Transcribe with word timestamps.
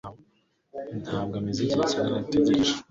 Ntabwo 1.03 1.33
umaze 1.39 1.59
igihe 1.63 1.81
kinini 1.89 2.17
utegereje 2.23 2.73